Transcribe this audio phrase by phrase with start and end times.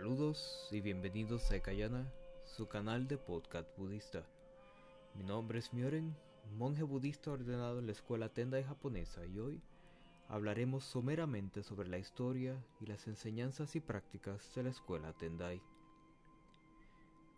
[0.00, 2.10] Saludos y bienvenidos a Ekayana,
[2.46, 4.24] su canal de podcast budista.
[5.14, 6.16] Mi nombre es Myoren,
[6.56, 9.60] monje budista ordenado en la escuela Tendai japonesa y hoy
[10.26, 15.60] hablaremos someramente sobre la historia y las enseñanzas y prácticas de la escuela Tendai.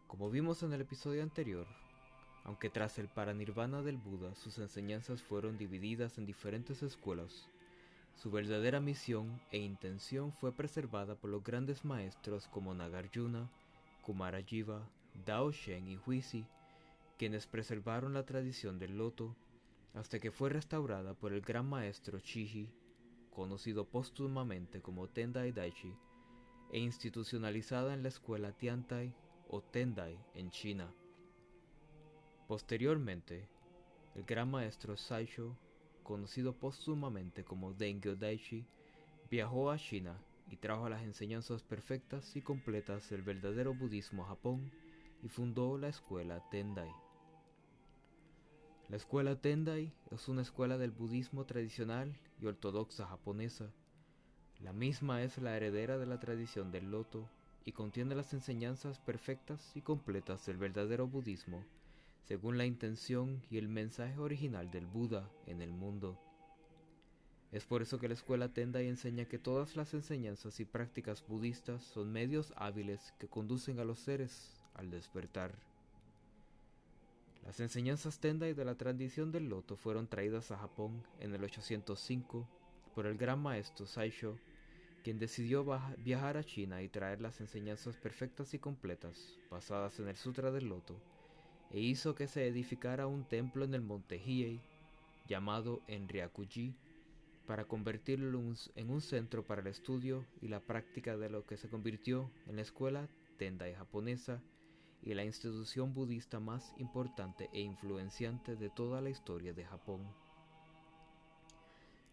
[0.07, 1.67] Como vimos en el episodio anterior,
[2.45, 7.49] aunque tras el paranirvana del Buda sus enseñanzas fueron divididas en diferentes escuelas,
[8.15, 13.51] su verdadera misión e intención fue preservada por los grandes maestros como Nagarjuna,
[14.03, 14.89] Kumarajiva,
[15.27, 16.47] Dao Shen y Huisi,
[17.19, 19.37] quienes preservaron la tradición del loto
[19.95, 22.69] hasta que fue restaurada por el gran maestro Chiji,
[23.35, 25.95] conocido póstumamente como Tendai Daichi,
[26.71, 29.13] e institucionalizada en la escuela Tiantai
[29.49, 30.91] o Tendai en China.
[32.49, 33.47] Posteriormente,
[34.15, 35.57] el gran maestro Saisho
[36.03, 38.65] conocido póstumamente como Dengyo Daichi,
[39.31, 40.17] viajó a China
[40.51, 44.71] y trajo las enseñanzas perfectas y completas del verdadero budismo a Japón
[45.23, 46.93] y fundó la escuela Tendai.
[48.89, 53.71] La escuela Tendai es una escuela del budismo tradicional y ortodoxa japonesa.
[54.61, 57.29] La misma es la heredera de la tradición del loto
[57.65, 61.65] y contiene las enseñanzas perfectas y completas del verdadero budismo
[62.27, 66.19] según la intención y el mensaje original del Buda en el mundo.
[67.51, 71.83] Es por eso que la escuela Tendai enseña que todas las enseñanzas y prácticas budistas
[71.83, 75.53] son medios hábiles que conducen a los seres al despertar.
[77.45, 82.49] Las enseñanzas Tendai de la tradición del loto fueron traídas a Japón en el 805
[82.95, 84.39] por el gran maestro Saisho,
[85.03, 85.67] quien decidió
[85.99, 90.69] viajar a China y traer las enseñanzas perfectas y completas basadas en el Sutra del
[90.69, 91.12] Loto
[91.73, 94.61] e hizo que se edificara un templo en el monte Hiei,
[95.27, 96.75] llamado Enryakuji,
[97.47, 98.41] para convertirlo
[98.77, 102.57] en un centro para el estudio y la práctica de lo que se convirtió en
[102.57, 104.41] la escuela Tendai japonesa
[105.03, 110.07] y la institución budista más importante e influenciante de toda la historia de Japón.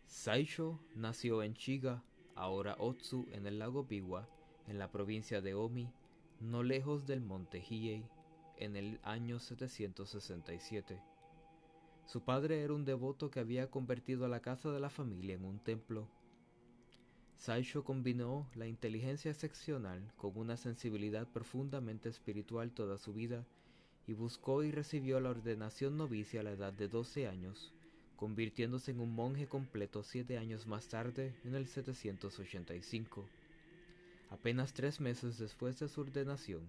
[0.07, 2.03] Saisho nació en Chiga,
[2.33, 4.27] ahora Otsu, en el lago Biwa,
[4.67, 5.91] en la provincia de Omi,
[6.39, 8.03] no lejos del monte Hiei,
[8.59, 11.01] en el año 767.
[12.05, 15.45] Su padre era un devoto que había convertido a la casa de la familia en
[15.45, 16.07] un templo.
[17.37, 23.45] Saisho combinó la inteligencia excepcional con una sensibilidad profundamente espiritual toda su vida
[24.07, 27.71] y buscó y recibió la ordenación novicia a la edad de 12 años,
[28.17, 33.25] convirtiéndose en un monje completo siete años más tarde, en el 785.
[34.31, 36.67] Apenas tres meses después de su ordenación,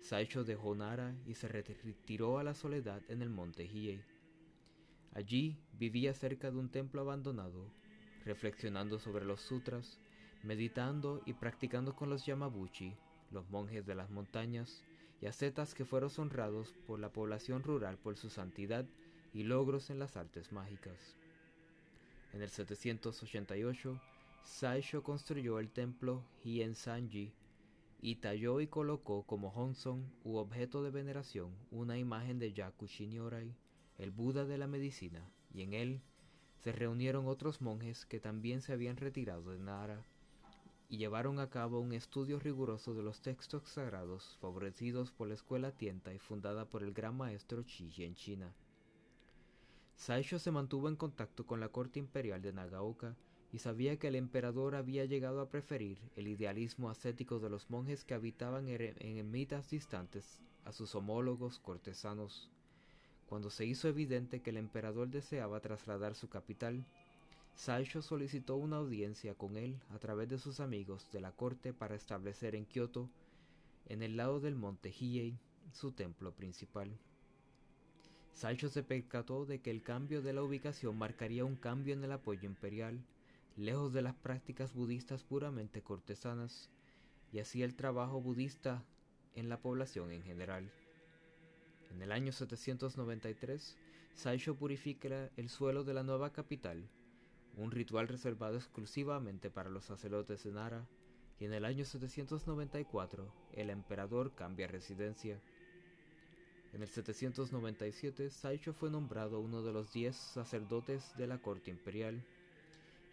[0.00, 4.02] Saicho dejó Nara y se retiró a la soledad en el monte Hiei.
[5.14, 7.70] Allí vivía cerca de un templo abandonado,
[8.24, 10.00] reflexionando sobre los sutras,
[10.42, 12.96] meditando y practicando con los Yamabuchi,
[13.30, 14.82] los monjes de las montañas
[15.20, 18.86] y ascetas que fueron honrados por la población rural por su santidad
[19.32, 21.16] y logros en las artes mágicas.
[22.32, 24.00] En el 788,
[24.42, 27.34] Saisho construyó el templo Hien Sanji
[28.02, 33.54] y talló y colocó como Honson u objeto de veneración una imagen de Yaku Shinyorai,
[33.98, 36.00] el Buda de la medicina, y en él
[36.56, 40.02] se reunieron otros monjes que también se habían retirado de Nara
[40.88, 45.70] y llevaron a cabo un estudio riguroso de los textos sagrados favorecidos por la escuela
[45.70, 48.52] Tienta y fundada por el gran maestro Chi en China.
[49.94, 53.14] Saisho se mantuvo en contacto con la corte imperial de Nagaoka
[53.52, 58.04] y sabía que el emperador había llegado a preferir el idealismo ascético de los monjes
[58.04, 62.48] que habitaban en ermitas distantes a sus homólogos cortesanos.
[63.28, 66.84] Cuando se hizo evidente que el emperador deseaba trasladar su capital,
[67.54, 71.94] Saisho solicitó una audiencia con él a través de sus amigos de la corte para
[71.94, 73.08] establecer en Kioto,
[73.86, 75.36] en el lado del monte Hiei,
[75.72, 76.90] su templo principal.
[78.32, 82.12] Saisho se percató de que el cambio de la ubicación marcaría un cambio en el
[82.12, 82.98] apoyo imperial,
[83.60, 86.70] lejos de las prácticas budistas puramente cortesanas,
[87.32, 88.82] y así el trabajo budista
[89.34, 90.72] en la población en general.
[91.90, 93.76] En el año 793,
[94.14, 96.88] Saisho purifica el suelo de la nueva capital,
[97.56, 100.86] un ritual reservado exclusivamente para los sacerdotes de Nara,
[101.38, 105.40] y en el año 794 el emperador cambia residencia.
[106.72, 112.24] En el 797, Saisho fue nombrado uno de los diez sacerdotes de la corte imperial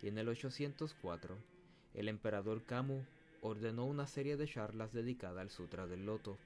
[0.01, 1.37] y en el 804
[1.93, 3.03] el emperador Kamu
[3.41, 6.37] ordenó una serie de charlas dedicadas al Sutra del Loto.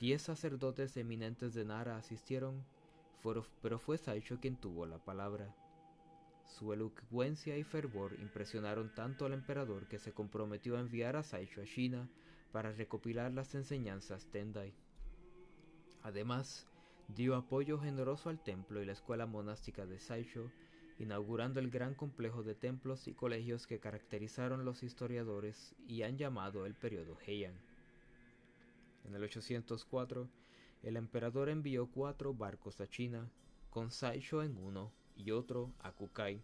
[0.00, 2.64] Diez sacerdotes eminentes de Nara asistieron,
[3.22, 5.54] pero fue Saicho quien tuvo la palabra.
[6.44, 11.62] Su elocuencia y fervor impresionaron tanto al emperador que se comprometió a enviar a Saicho
[11.62, 12.08] a China
[12.50, 14.74] para recopilar las enseñanzas Tendai.
[16.02, 16.66] Además,
[17.08, 20.50] dio apoyo generoso al templo y la escuela monástica de Saisho,
[21.02, 26.64] inaugurando el gran complejo de templos y colegios que caracterizaron los historiadores y han llamado
[26.64, 27.54] el periodo Heian.
[29.04, 30.28] En el 804,
[30.84, 33.28] el emperador envió cuatro barcos a China,
[33.70, 36.40] con Saisho en uno y otro a Kukai.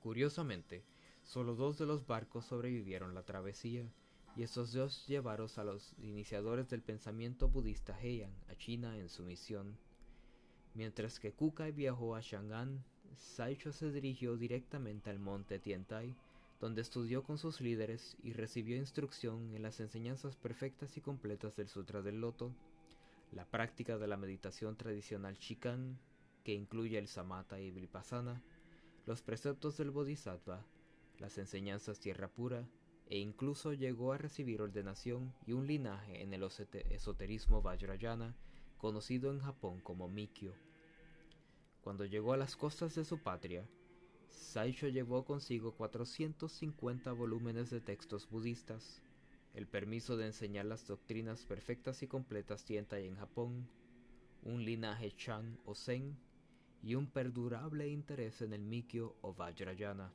[0.00, 0.84] Curiosamente,
[1.22, 3.90] solo dos de los barcos sobrevivieron la travesía,
[4.36, 9.22] y estos dos llevaron a los iniciadores del pensamiento budista Heian a China en su
[9.22, 9.78] misión.
[10.74, 12.82] Mientras que Kukai viajó a Shangan,
[13.16, 16.14] Saisho se dirigió directamente al monte Tiantai,
[16.60, 21.68] donde estudió con sus líderes y recibió instrucción en las enseñanzas perfectas y completas del
[21.68, 22.52] Sutra del Loto,
[23.32, 25.98] la práctica de la meditación tradicional Shikan,
[26.44, 28.42] que incluye el Samatha y Vipassana,
[29.06, 30.64] los preceptos del Bodhisattva,
[31.18, 32.68] las enseñanzas Tierra Pura,
[33.08, 38.34] e incluso llegó a recibir ordenación y un linaje en el esoterismo Vajrayana,
[38.78, 40.54] conocido en Japón como Mikyo.
[41.82, 43.68] Cuando llegó a las costas de su patria,
[44.28, 49.02] Saisho llevó consigo 450 volúmenes de textos budistas,
[49.54, 53.68] el permiso de enseñar las doctrinas perfectas y completas Tientai en Japón,
[54.44, 56.16] un linaje Chan o Zen
[56.82, 60.12] y un perdurable interés en el Mikyo o Vajrayana.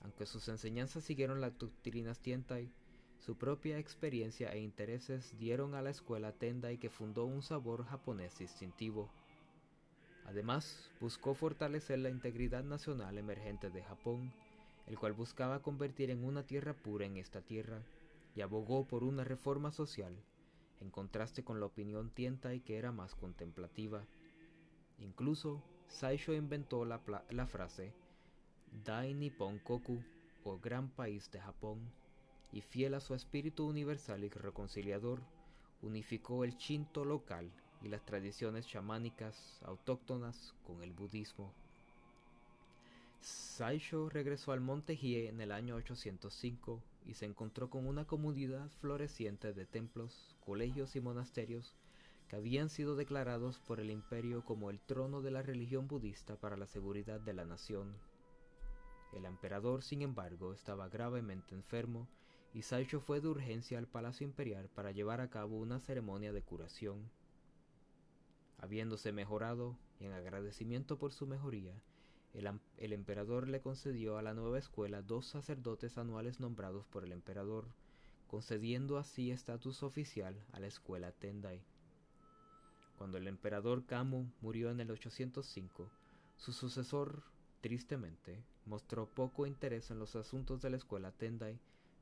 [0.00, 2.70] Aunque sus enseñanzas siguieron las doctrinas Tientai,
[3.18, 8.36] su propia experiencia e intereses dieron a la escuela Tendai que fundó un sabor japonés
[8.38, 9.10] distintivo.
[10.26, 14.32] Además, buscó fortalecer la integridad nacional emergente de Japón,
[14.86, 17.82] el cual buscaba convertir en una tierra pura en esta tierra,
[18.34, 20.14] y abogó por una reforma social,
[20.80, 24.04] en contraste con la opinión Tientai que era más contemplativa.
[24.98, 26.98] Incluso, Saisho inventó la,
[27.46, 27.92] frase
[28.84, 30.02] Dai Nippon Koku,
[30.44, 31.92] o Gran País de Japón,
[32.52, 35.20] y fiel a su espíritu universal y reconciliador,
[35.82, 37.50] unificó el Shinto local
[37.82, 41.52] y las tradiciones chamánicas autóctonas con el budismo.
[43.20, 48.68] Saisho regresó al monte Hie en el año 805 y se encontró con una comunidad
[48.80, 51.74] floreciente de templos, colegios y monasterios
[52.28, 56.56] que habían sido declarados por el imperio como el trono de la religión budista para
[56.56, 57.94] la seguridad de la nación
[59.12, 62.08] el emperador, sin embargo, estaba gravemente enfermo
[62.54, 66.42] y Saisho fue de urgencia al palacio imperial para llevar a cabo una ceremonia de
[66.42, 67.10] curación.
[68.62, 71.74] Habiéndose mejorado, y en agradecimiento por su mejoría,
[72.32, 77.66] el, emperador le concedió a la nueva escuela dos sacerdotes anuales nombrados por el emperador,
[78.28, 81.60] concediendo así estatus oficial a la escuela Tendai.
[82.96, 85.90] Cuando el emperador Kamu murió en el 805,
[86.38, 87.22] su sucesor
[87.62, 91.60] Tristemente, mostró poco interés en los asuntos de la escuela Tendai,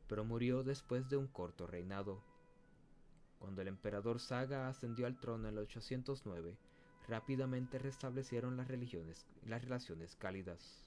[0.08, 2.22] pero murió después de un corto reinado.
[3.40, 6.56] Cuando el emperador Saga ascendió al trono en el 809,
[7.08, 10.86] rápidamente restablecieron las, religiones, las relaciones cálidas.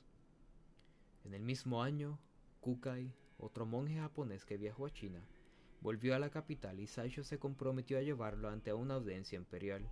[1.26, 2.20] En el mismo año,
[2.62, 5.20] Kukai, otro monje japonés que viajó a China,
[5.82, 9.90] volvió a la capital y Saisho se comprometió a llevarlo ante una audiencia imperial.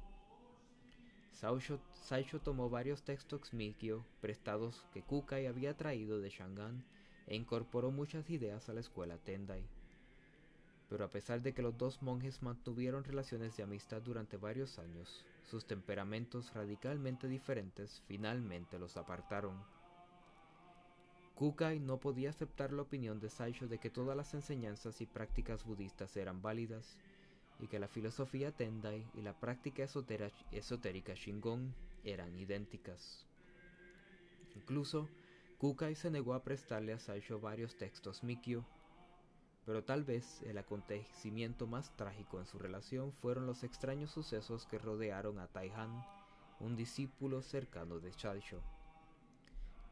[1.34, 6.86] Saisho, tomó varios textos Mikyo prestados que Kukai había traído de Shangan
[7.26, 9.66] e incorporó muchas ideas a la escuela Tendai.
[10.92, 15.24] Pero a pesar de que los dos monjes mantuvieron relaciones de amistad durante varios años,
[15.50, 19.56] sus temperamentos radicalmente diferentes finalmente los apartaron.
[21.36, 25.64] Kukai no podía aceptar la opinión de Saisho de que todas las enseñanzas y prácticas
[25.64, 26.98] budistas eran válidas
[27.62, 29.84] y que la filosofía Tendai y la práctica
[30.52, 33.26] esotérica Shingon eran idénticas.
[34.58, 35.08] Incluso,
[35.58, 38.66] Kukai se negó a prestarle a Saisho varios textos Mikyo,
[39.66, 44.80] pero tal vez el acontecimiento más trágico en su relación fueron los extraños sucesos que
[44.80, 46.04] rodearon a Taihan,
[46.60, 48.62] un discípulo cercano de Saisho.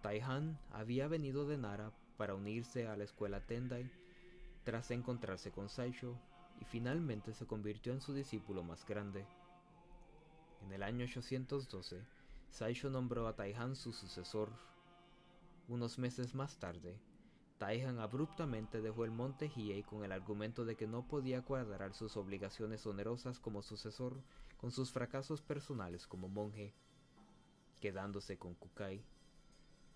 [0.02, 3.90] Taihan había venido de Nara para unirse a la escuela Tendai
[4.64, 6.16] tras encontrarse con Saisho
[6.60, 9.26] y finalmente se convirtió en su discípulo más grande.
[10.66, 12.02] En el año 812,
[12.50, 14.50] Saisho nombró a Taihan su sucesor.
[15.68, 17.00] Unos meses más tarde,
[17.60, 22.16] Taihan abruptamente dejó el monte Hiei con el argumento de que no podía cuadrar sus
[22.16, 24.24] obligaciones onerosas como sucesor
[24.56, 26.74] con sus fracasos personales como monje,
[27.82, 29.04] quedándose con Kukai.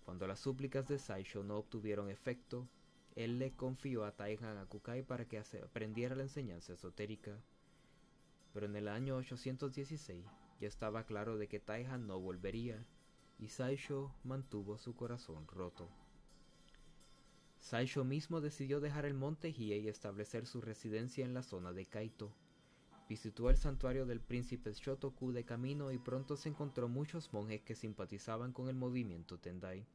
[0.04, 2.68] Cuando las súplicas de Saisho no obtuvieron efecto,
[3.16, 7.40] él le confió a Taihan a Kukai para que aprendiera la enseñanza esotérica.
[8.52, 10.22] Pero en el año 816
[10.60, 12.84] ya estaba claro de que Taihan no volvería,
[13.38, 15.88] y Saisho mantuvo su corazón roto.
[17.64, 21.86] Saisho mismo decidió dejar el monte Hiei y establecer su residencia en la zona de
[21.86, 22.30] Kaito.
[23.08, 27.74] Visitó el santuario del príncipe Shotoku de camino y pronto se encontró muchos monjes que
[27.74, 29.86] simpatizaban con el movimiento Tendai.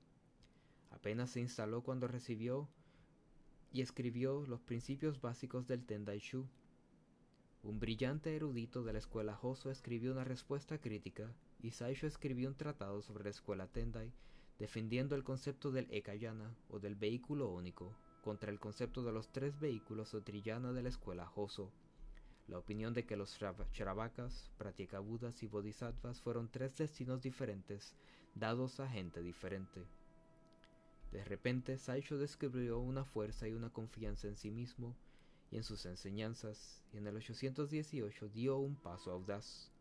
[0.89, 2.67] Apenas se instaló cuando recibió
[3.71, 6.47] y escribió los principios básicos del Tendai Shu.
[7.61, 12.55] Un brillante erudito de la escuela Hoso escribió una respuesta crítica y Saisho escribió un
[12.55, 14.11] tratado sobre la escuela Tendai
[14.59, 19.59] defendiendo el concepto del Ekayana o del vehículo único contra el concepto de los tres
[19.59, 21.71] vehículos o trillana de la escuela Hoso.
[22.47, 27.95] La opinión de que los Shravakas, Pratyekabudas y Bodhisattvas fueron tres destinos diferentes
[28.35, 29.81] dados a gente diferente.
[31.11, 34.95] De repente, Saisho descubrió una fuerza y una confianza en sí mismo
[35.51, 39.71] y en sus enseñanzas, y en el 818 dio un paso audaz.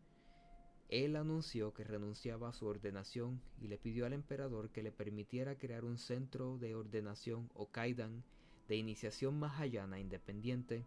[0.88, 5.58] Él anunció que renunciaba a su ordenación y le pidió al emperador que le permitiera
[5.58, 8.24] crear un centro de ordenación o kaidan
[8.68, 10.86] de iniciación mahayana independiente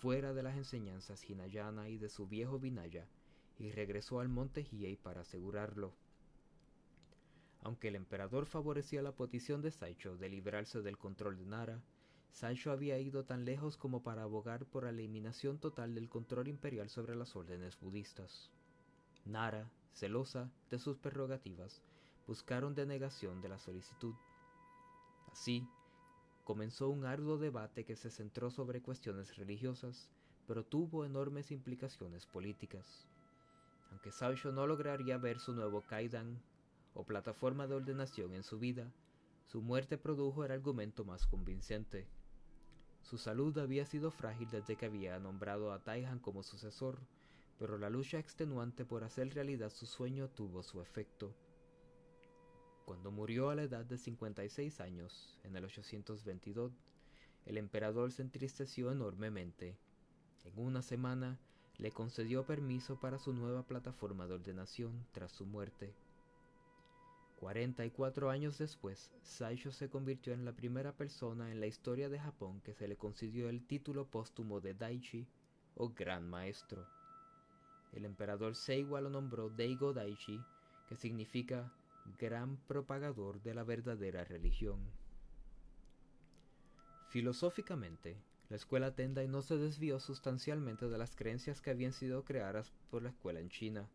[0.00, 3.06] fuera de las enseñanzas hinayana y de su viejo Vinaya,
[3.58, 5.92] y regresó al monte Hiei para asegurarlo.
[7.62, 11.82] Aunque el emperador favorecía la petición de Saicho de librarse del control de Nara,
[12.30, 16.88] Saicho había ido tan lejos como para abogar por la eliminación total del control imperial
[16.88, 18.50] sobre las órdenes budistas.
[19.28, 21.82] Nara, celosa de sus prerrogativas,
[22.26, 24.14] buscaron denegación de la solicitud.
[25.30, 25.68] Así,
[26.44, 30.10] comenzó un arduo debate que se centró sobre cuestiones religiosas,
[30.46, 33.06] pero tuvo enormes implicaciones políticas.
[33.90, 36.40] Aunque Saisho no lograría ver su nuevo Kaidan
[36.94, 38.90] o plataforma de ordenación en su vida,
[39.44, 42.06] su muerte produjo el argumento más convincente.
[43.02, 46.98] Su salud había sido frágil desde que había nombrado a Taihan como sucesor,
[47.58, 51.34] pero la lucha extenuante por hacer realidad su sueño tuvo su efecto.
[52.84, 56.72] Cuando murió a la edad de 56 años, en el 822,
[57.44, 59.76] el emperador se entristeció enormemente.
[60.44, 61.38] En una semana
[61.76, 65.94] le concedió permiso para su nueva plataforma de ordenación tras su muerte.
[67.36, 72.60] 44 años después, Saisho se convirtió en la primera persona en la historia de Japón
[72.62, 75.28] que se le concedió el título póstumo de Daichi
[75.76, 76.97] o Gran Maestro.
[77.92, 80.40] El emperador Seiwa lo nombró Deigo Daichi,
[80.88, 81.72] que significa
[82.18, 84.78] gran propagador de la verdadera religión.
[87.08, 88.16] Filosóficamente,
[88.50, 93.02] la escuela Tendai no se desvió sustancialmente de las creencias que habían sido creadas por
[93.02, 93.88] la escuela en China.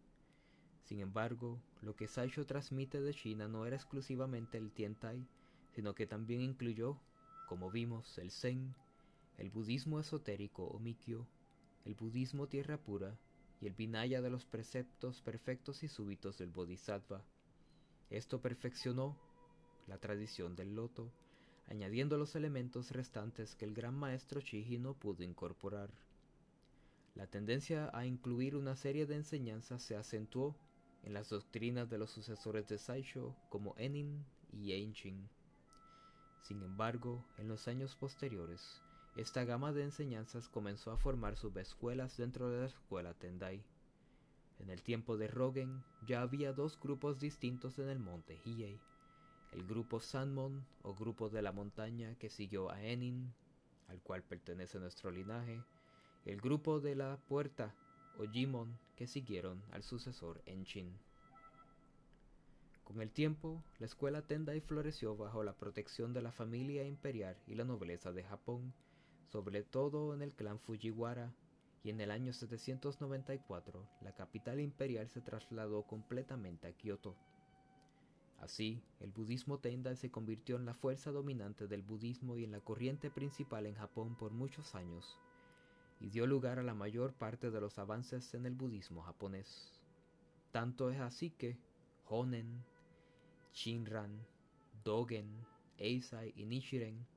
[0.84, 5.26] Sin embargo, lo que Saisho transmite de China no era exclusivamente el Tiantai,
[5.72, 7.00] sino que también incluyó,
[7.48, 8.76] como vimos, el Zen,
[9.38, 11.26] el budismo esotérico o Mikyo,
[11.86, 13.18] el budismo tierra pura
[13.63, 17.24] y el Vinaya de los preceptos perfectos y súbitos del Bodhisattva.
[18.10, 19.17] Esto perfeccionó
[19.88, 21.10] la tradición del loto,
[21.67, 25.89] añadiendo los elementos restantes que el gran maestro Chiji no pudo incorporar.
[27.15, 30.58] La tendencia a incluir una serie de enseñanzas se acentuó
[31.03, 35.29] en las doctrinas de los sucesores de Saisho como Enin y Einchin.
[36.41, 38.82] Sin embargo, en los años posteriores,
[39.15, 43.63] esta gama de enseñanzas comenzó a formar subescuelas dentro de la escuela Tendai.
[44.60, 48.79] En el tiempo de Rogen ya había dos grupos distintos en el monte Hiei.
[49.51, 53.34] El grupo Sanmon o grupo de la montaña que siguió a Enin,
[53.88, 55.62] al cual pertenece nuestro linaje,
[56.25, 57.75] y el grupo de la puerta
[58.17, 60.98] o Jimon que siguieron al sucesor Enchin.
[62.84, 67.55] Con el tiempo, la escuela Tendai floreció bajo la protección de la familia imperial y
[67.55, 68.74] la nobleza de Japón,
[69.34, 71.34] sobre todo en el clan Fujiwara,
[71.84, 77.16] y en el año 794 la capital imperial se trasladó completamente a Kioto.
[78.40, 82.60] Así, el budismo Tendai se convirtió en la fuerza dominante del budismo y en la
[82.60, 85.18] corriente principal en Japón por muchos años,
[86.00, 89.80] y dio lugar a la mayor parte de los avances en el budismo japonés.
[90.52, 91.58] Tanto es así que
[92.08, 92.63] Honen,
[93.52, 94.12] Shinran,
[94.84, 95.28] Dogen,
[95.80, 97.12] Eisai y Nichiren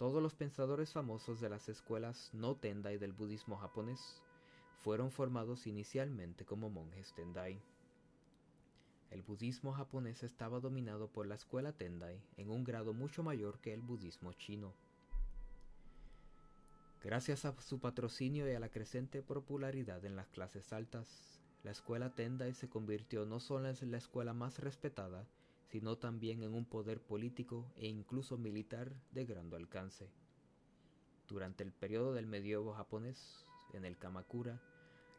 [0.00, 4.22] todos los pensadores famosos de las escuelas no Tendai del budismo japonés
[4.78, 7.60] fueron formados inicialmente como monjes Tendai.
[9.10, 13.74] El budismo japonés estaba dominado por la escuela Tendai en un grado mucho mayor que
[13.74, 14.72] el budismo chino.
[17.04, 22.14] Gracias a su patrocinio y a la creciente popularidad en las clases altas, la escuela
[22.14, 25.26] Tendai se convirtió no solo en la escuela más respetada,
[25.70, 30.10] sino también en un poder político e incluso militar de gran alcance.
[31.28, 34.60] Durante el periodo del medievo japonés, en el Kamakura,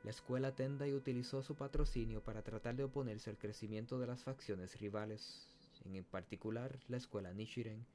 [0.04, 4.78] la escuela Tendai utilizó su patrocinio para tratar de oponerse al crecimiento de las facciones
[4.80, 5.48] rivales,
[5.86, 7.86] en particular la escuela Nichiren,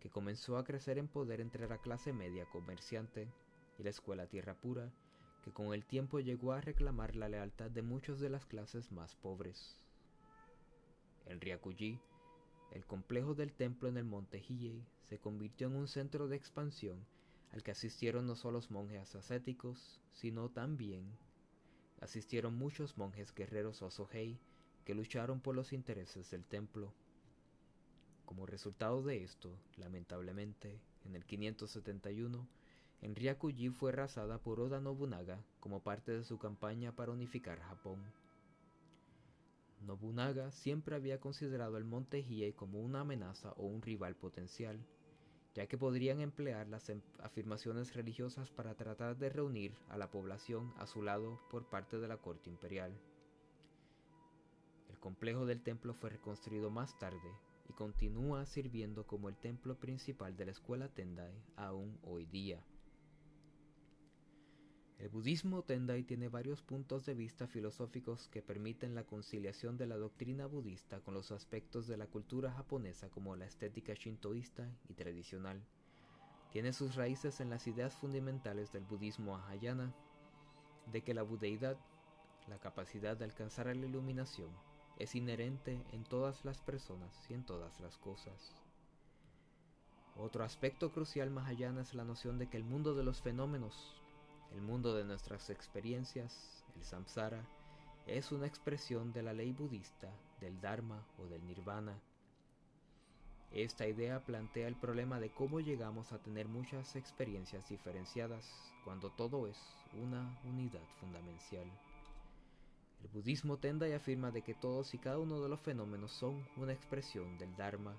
[0.00, 3.28] que comenzó a crecer en poder entre la clase media comerciante
[3.78, 4.92] y la escuela Tierra Pura,
[5.42, 9.14] que con el tiempo llegó a reclamar la lealtad de muchas de las clases más
[9.16, 9.82] pobres.
[11.26, 11.98] En Ryakuji,
[12.72, 17.04] el complejo del templo en el monte Hiei se convirtió en un centro de expansión
[17.52, 21.04] al que asistieron no solo monjes ascéticos, sino también
[22.00, 24.38] asistieron muchos monjes guerreros Osohei
[24.84, 26.92] que lucharon por los intereses del templo.
[28.24, 32.48] Como resultado de esto, lamentablemente, en el 571,
[33.02, 38.00] Enryakuji fue arrasada por Oda Nobunaga como parte de su campaña para unificar Japón.
[39.82, 44.78] Nobunaga siempre había considerado el monte Hiei como una amenaza o un rival potencial,
[45.54, 50.72] ya que podrían emplear las em, afirmaciones religiosas para tratar de reunir a la población
[50.78, 52.92] a su lado por parte de la corte imperial.
[54.88, 57.32] El complejo del templo fue reconstruido más tarde
[57.68, 62.64] y continúa sirviendo como el templo principal de la escuela Tendai aún hoy día.
[65.02, 69.96] El budismo Tendai tiene varios puntos de vista filosóficos que permiten la conciliación de la
[69.96, 75.60] doctrina budista con los aspectos de la cultura japonesa como la estética shintoísta y tradicional.
[76.52, 79.92] Tiene sus raíces en las ideas fundamentales del budismo Mahayana,
[80.92, 81.76] de que la budeidad,
[82.46, 84.50] la capacidad de alcanzar la iluminación,
[85.00, 88.54] es inherente en todas las personas y en todas las cosas.
[90.14, 94.01] Otro aspecto crucial Mahayana es la noción de que el mundo de los fenómenos
[94.54, 97.44] el mundo de nuestras experiencias, el samsara,
[98.06, 101.98] es una expresión de la ley budista, del dharma o del nirvana.
[103.52, 108.50] Esta idea plantea el problema de cómo llegamos a tener muchas experiencias diferenciadas
[108.84, 109.58] cuando todo es
[110.02, 111.70] una unidad fundamental.
[113.02, 116.46] El budismo tenda y afirma de que todos y cada uno de los fenómenos son
[116.56, 117.96] una expresión del Dharma,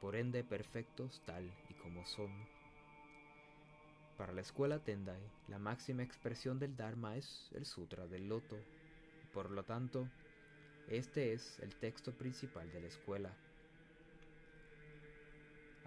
[0.00, 2.30] por ende perfectos tal y como son.
[4.16, 8.56] Para la escuela Tendai, la máxima expresión del Dharma es el Sutra del Loto.
[9.32, 10.06] Por lo tanto,
[10.88, 13.34] este es el texto principal de la escuela.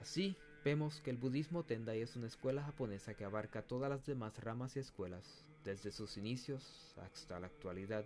[0.02, 4.38] Así, vemos que el budismo Tendai es una escuela japonesa que abarca todas las demás
[4.44, 8.06] ramas y escuelas, desde sus inicios hasta la actualidad.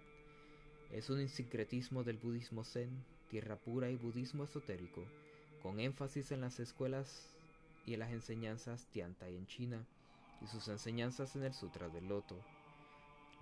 [0.92, 5.06] Es un sincretismo del budismo zen, tierra pura y budismo esotérico,
[5.64, 7.36] con énfasis en las escuelas
[7.86, 9.86] y en las enseñanzas Tiantai en China,
[10.42, 12.36] y sus enseñanzas en el Sutra del Loto.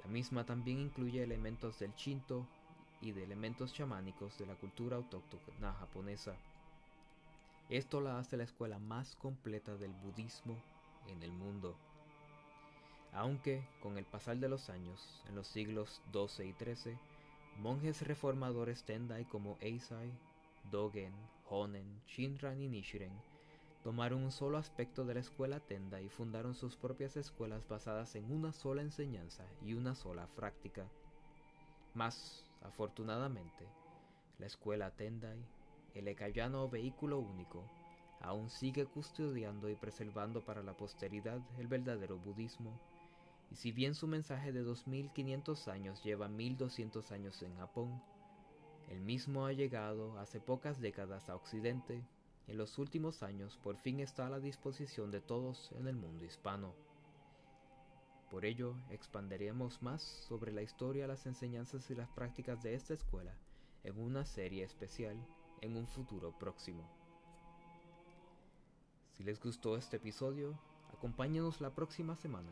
[0.03, 2.45] La misma también incluye elementos del Shinto
[3.01, 6.35] y de elementos chamánicos de la cultura autóctona japonesa.
[7.69, 10.55] Esto la hace la escuela más completa del budismo
[11.07, 11.75] en el mundo.
[13.13, 16.97] Aunque, con el pasar de los años, en los siglos XII y XIII,
[17.59, 20.11] monjes reformadores Tendai como Eisai,
[20.71, 21.13] Dogen,
[21.49, 23.36] Honen, Shinran y Nichiren
[23.87, 28.29] tomaron un solo aspecto de la escuela Tenda y fundaron sus propias escuelas basadas en
[28.29, 30.85] una sola enseñanza y una sola práctica.
[31.93, 33.65] Mas, afortunadamente,
[34.39, 35.39] la escuela Tendai,
[35.95, 37.63] el ekayano vehículo único,
[38.19, 42.77] aún sigue custodiando y preservando para la posteridad el verdadero budismo,
[43.49, 48.01] y si bien su mensaje de 2500 años lleva 1200 años en Japón,
[48.89, 52.03] el mismo ha llegado hace pocas décadas a Occidente
[52.47, 56.25] en los últimos años por fin está a la disposición de todos en el mundo
[56.25, 56.73] hispano.
[58.31, 63.33] Por ello, expandiremos más sobre la historia, las enseñanzas y las prácticas de esta escuela
[63.83, 65.17] en una serie especial
[65.61, 66.83] en un futuro próximo.
[69.13, 70.59] Si les gustó este episodio,
[70.93, 72.51] acompáñenos la próxima semana,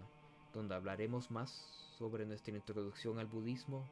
[0.54, 1.52] donde hablaremos más
[1.98, 3.86] sobre nuestra introducción al budismo,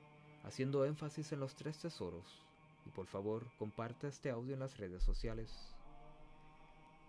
[0.43, 2.43] haciendo énfasis en los tres tesoros,
[2.85, 5.72] y por favor comparte este audio en las redes sociales.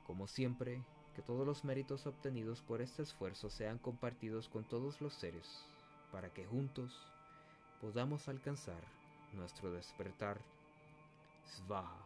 [0.07, 0.83] Como siempre,
[1.15, 5.65] que todos los méritos obtenidos por este esfuerzo sean compartidos con todos los seres,
[6.13, 6.93] para que juntos
[7.81, 8.83] podamos alcanzar
[9.33, 10.39] nuestro despertar.
[11.45, 12.04] Svaha.